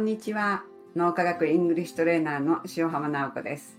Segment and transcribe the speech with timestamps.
[0.00, 0.64] こんにちは。
[0.96, 3.78] 脳科学イングリッシュトレーナーの塩浜直子です。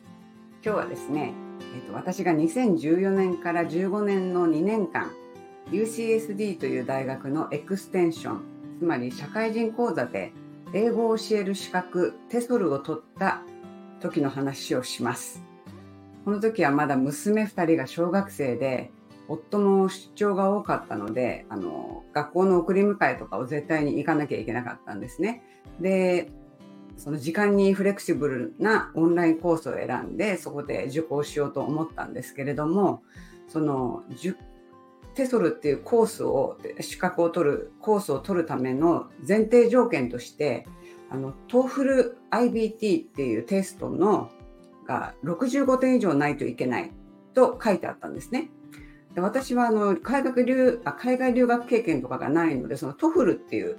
[0.63, 1.33] 今日はですね、
[1.75, 5.12] えっと、私が2014年から15年の2年間、
[5.71, 8.42] UCSD という大学のエクステンション、
[8.78, 10.31] つまり社会人講座で
[10.76, 13.42] 英語を教える資格、 TESOL を取った
[13.99, 15.42] 時の話をします。
[16.23, 18.91] この時はまだ娘2人が小学生で、
[19.31, 25.44] 夫も出張が多かったので、あの、学校の送り迎えとかを絶対に行かなきゃいけなかったんですね。
[25.80, 26.31] で、
[26.98, 33.03] その時間にフレキシブルなオンラインコースを選んで、そこで受講しようと思ったんですけれども、
[33.48, 34.03] その、
[35.16, 40.67] TESOL っていうコースを、資格を取る、コースを取るための前提条件として、
[41.09, 44.30] あの、 TOEFL iBT っていうテストの
[44.86, 46.91] が65点以上ないといけない
[47.34, 48.50] と書いてあったんですね。
[49.16, 53.78] で私はあの海外留あ海外留学経験とかがないので、その TOEFL っていう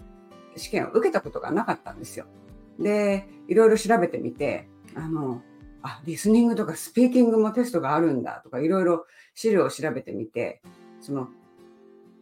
[0.56, 2.26] 試験を受けたことがなかったんですよ。
[2.78, 5.42] で、いろいろ調べてみて、あの、
[5.82, 10.62] あ、リスニングとかスピーキングもテストがあるんだとか、いろいろ資料を調べてみて、
[11.00, 11.28] その、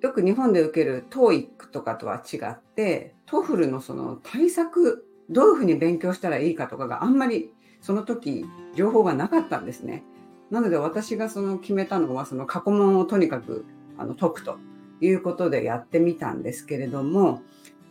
[0.01, 10.05] よく日本で受ける TOEIC とかとは違って、 TOEFL のその対策、どういうふうに勉強したらいいかとかがあんまりその時情報がなかったんですね。
[10.51, 13.65] なので私がその決めたのはその過去問をとにかく
[13.99, 14.59] あの解くと
[15.01, 17.43] いうことでやってみたんですけれども、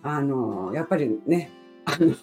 [0.03, 1.51] あの、やっぱりね、
[1.85, 2.15] あの、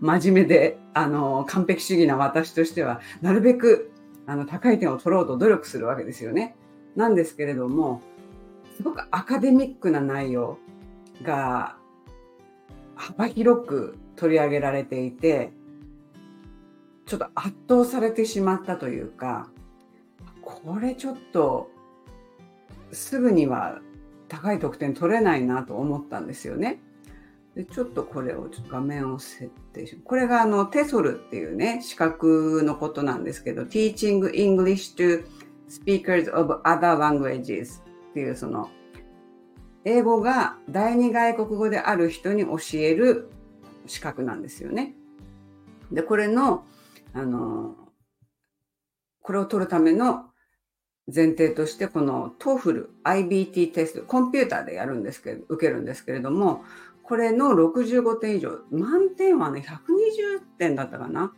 [0.00, 3.90] 真面目で、あの、完璧主義な私としては、なるべく、
[4.26, 6.56] あの、高い点を取ろうと努力するわけですよね。
[6.96, 8.02] なんですけれども、
[8.76, 10.58] すごくアカデミックな内容
[11.22, 11.76] が
[12.94, 15.52] 幅広く取り上げられていて、
[17.06, 19.48] ちょっと圧倒されてしまったというか、
[20.64, 21.70] これちょっと
[22.92, 23.80] すぐには
[24.28, 26.80] 高い得点取れないなと思ったんですよね。
[27.54, 35.24] でちょっとこれをちょっと画面を設定しこれがあのテソルっていうね資格のことなんですけど Teaching English to
[35.68, 38.70] Speakers of Other Languages っていうその
[39.84, 43.30] 英語が第二外国語である人に教える
[43.86, 44.94] 資格なんですよね。
[45.90, 46.64] でこれの
[47.12, 47.74] あの
[49.22, 50.27] これを取るための
[51.12, 56.64] 前提としてこの TOEFL iBT テスト、コンピューターでやるんですけど、受けるんですけれども、
[57.02, 61.32] これの65点以上、満点はね、120点だったかな。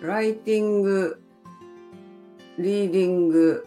[0.00, 1.20] ライティング、
[2.58, 3.66] リーディング、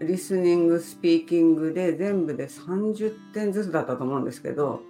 [0.00, 4.82] リスニング、スピーキングで全部で30点ずつだったと思うんですけど、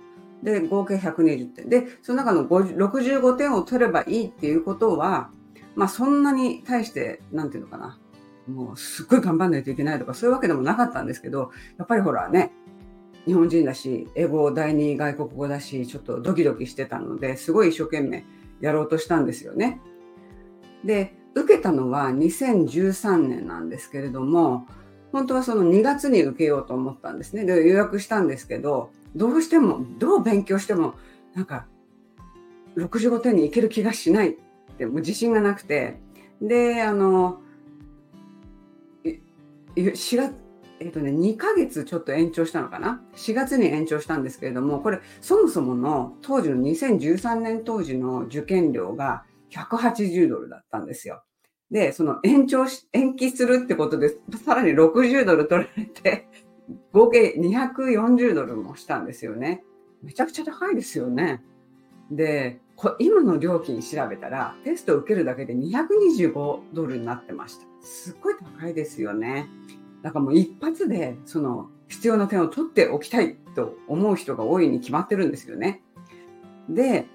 [0.42, 1.68] で、合計120点。
[1.68, 5.30] で、その中の65点を取ればいいっていうことは、
[5.76, 7.98] まあそんなに対して、なんていうのかな。
[8.48, 12.52] もうすっごい頑張んないといけないとかそういうわけでもなかったんですけど、やっぱりほらね、
[13.26, 18.24] 日本人だし、英語第二外国語だし、ちょっとドキドキしてたので、すごい一生懸命
[18.60, 19.80] やろうとしたんですよね。
[20.84, 24.66] で、受けたのは2013年なんですけれども、
[25.12, 27.44] 本当はその2月に受けようと思ったんですね。
[27.44, 30.94] で、予約したんですけど、どうしても、どう勉強しても、
[31.34, 31.66] なんか、
[32.76, 34.36] 65点にいける気がしないっ
[34.78, 36.00] て、もう自信がなくて、
[36.40, 37.40] で、あの、
[39.76, 40.34] 4月、
[40.80, 51.22] えっ、とね、2ヶ月ちょっと延長したのかな ?4 月に延長したんですけれども、これ、そもそもの当時の2013年当時の受験料が180ドルだったんですよ。
[51.70, 56.28] で、その延長し、延期するってことで、さらに60ドル取られて、
[56.92, 59.62] 合計240ドルもしたんですよね。
[60.02, 61.42] めちゃくちゃ高いですよね。
[62.10, 62.60] で、
[62.98, 67.66] 今の料金調べたら、テストを受けるだけで225ドルになってました。
[67.82, 69.48] すっごい高いですよね。
[70.02, 75.82] だからもう一発でその必要な点を取っておきたいと思う人が多いに決まってるんですよね。
[76.68, 77.06] で、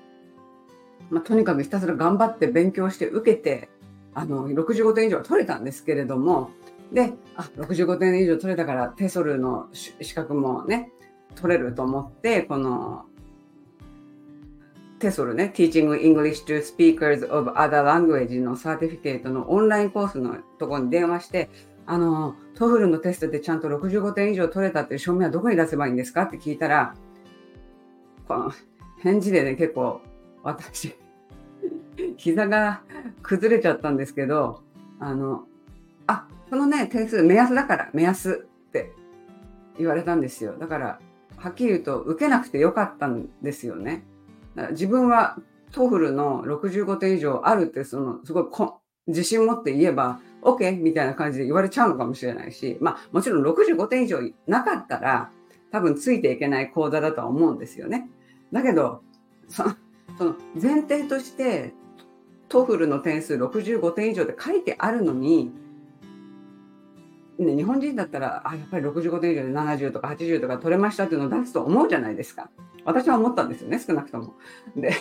[1.09, 3.69] まあ、とにかくひたすら頑張って勉強して受けて、
[4.13, 6.51] あの、65点以上は取れたんですけれども、
[6.91, 10.91] で、あ、65点以上取れたから TESOL の資格もね、
[11.35, 13.05] 取れると思って、この
[14.99, 21.49] TESOL ね、Teaching English to Speakers of Other Language の certificate のオンラインコースのところに電話して、
[21.85, 26.95] あの、 TOEFL のテストでちゃんと65点以上取れたっていう証明はどこに出せばいいんですかって聞いたら、
[28.27, 28.51] この
[29.01, 30.01] 返事でね、結構
[30.43, 30.95] 私、
[32.17, 32.81] 膝が
[33.21, 34.61] 崩れちゃったんですけど、
[34.99, 35.45] あの、
[36.07, 38.93] あ、そのね、点数目安だから、目安って
[39.77, 40.55] 言われたんですよ。
[40.57, 40.99] だから、
[41.35, 44.05] はっきり言うと、受けなくてよかったんですよね。
[44.71, 45.37] 自分は
[45.71, 48.45] TOEFL の65点以上あるって、その、すごい
[49.07, 50.79] 自信持って言えば、OK?
[50.79, 55.31] みたいな感じで言われちゃうのかもしれないし、まあもちろん65点以上なかったら
[55.71, 58.09] 多分ついていけない講座だとは思うんですよね。
[58.51, 59.01] だけど、
[59.49, 61.73] その前提として
[62.47, 65.51] TOEFL の点数65点以上って書いてあるのに、
[67.37, 72.49] ね、日本人だったらあやっぱり65点以上で70とか80とか取れましたっていうのを出すと思うじゃないですか
[72.85, 74.35] 私は思ったんですよね少なくとも。
[74.75, 74.93] で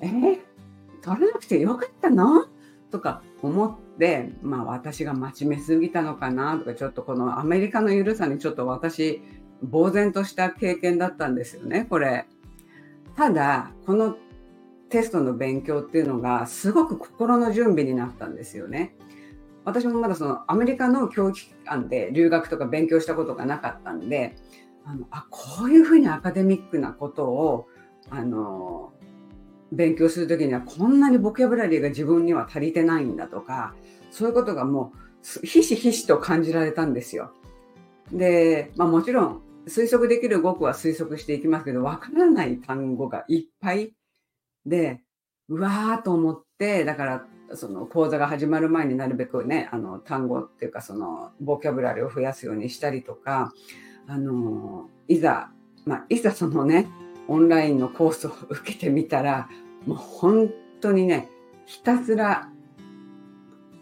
[0.00, 0.38] えー、
[1.02, 2.46] 取らなくてよかったの？
[2.90, 6.58] とか思ってまあ私が真面目すぎたのかな？
[6.58, 9.22] とかちょっとこのアメリカの緩さにちょっと私
[9.70, 12.26] 呆然とした経験だったんですよねこれ。
[13.16, 14.16] ただこの
[14.90, 18.94] テストの勉強っていうのがすごく心の準備になったんですよね。
[19.64, 24.36] 私もまだそのアメリカの教育機関で留学とか勉強したことがなかったんで、
[24.84, 27.66] あのあこういうふうにアカデミックなことを
[28.10, 28.92] あの
[29.72, 33.74] 勉強する時にはこんなにボキャブラリーが自分には足りてないんだとか
[34.10, 34.92] そういうことがも
[35.42, 37.32] うひしひしと感じられたんですよ。
[38.12, 43.94] で、まあ、もちろん推測できる語句は推測していきますけどわからない単語がいっぱい
[44.66, 45.00] で、
[45.48, 47.26] うわーと思って、だから、
[47.56, 53.52] その講座が始まる前になるべくね、あの単語っていうかそのボキャブラリーを増やすようにしたりとか、
[54.06, 55.50] あの、いざ、
[55.86, 56.88] まあ、いざそのね、
[57.28, 59.48] オンラインのコースを受けてみたら、
[59.86, 61.28] もう本当にね、
[61.66, 62.48] ひたすら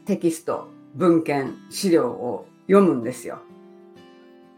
[0.05, 3.41] テキスト、文献、資料を読むんですよ。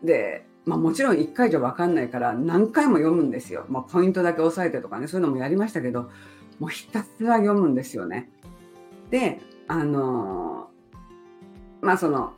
[0.03, 3.67] で、まあ、もちろん1回じゃ分かんないから何回も読むんですよ。
[3.69, 6.11] まあ、ポイントだけ押さえてとかねそういうのもやりましたけど
[6.59, 8.31] もうひたすら読むんですよね。
[9.15, 10.69] であの、
[11.81, 12.33] まあその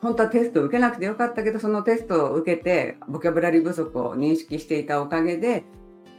[0.00, 5.64] 本当はテストを受けなくてよかったけどそのテストを受けてボキャブラリー不足を認識していたおかげで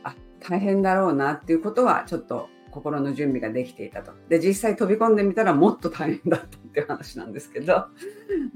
[0.03, 4.11] あ大変だろうなっていうことはちょっと心の準備ができていたと。
[4.27, 7.85] で実際飛び込んでみたらもっと大変だったっていう話なんですけど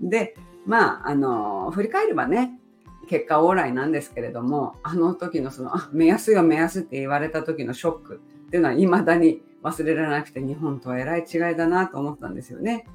[0.01, 0.35] で
[0.67, 2.59] まあ、あの、振り返ればね、
[3.07, 12.85] 結果オーライなんですけれども、あの時のその、目安よ目安って言われた時のショックっていうのは未だに忘れられなくて、日本とはえらい違いだなと思ったんですよね。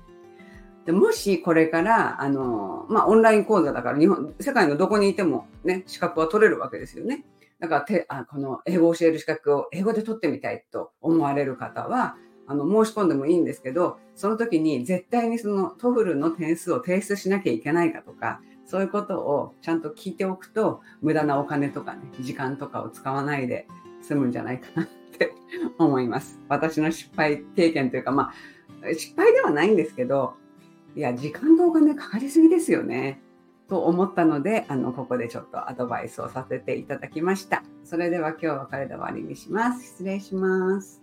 [0.85, 7.25] でもしこれから、あの、まあ、オンライン講座だから日本、世界のどこにいてもね、資格は取れるわけですよね。
[7.61, 12.17] だからてあ、この英語を教える資格を英語で取ってみたいと思われる方は、
[12.49, 23.69] あの申し込んでもいいんですけど、その時に絶対にその TOEFL の点数を提出しなきゃいけないかとか、そういうことをちゃんと聞いておくと、無駄なお金とかね、時間とかを使わないで
[24.00, 25.32] 済むんじゃないかなって
[25.79, 26.41] 思います。
[26.49, 28.32] 私の失敗経験というか、ま
[28.82, 30.35] あ、失敗ではないんですけど、
[30.94, 33.20] いや、時間とお金かかりすぎですよね。
[33.69, 37.62] と思ったので、あの、ここでちょっとアドバイスをさせていただきました。
[37.85, 39.85] それでは今日はこれで終わりにします。
[39.85, 41.01] 失礼します。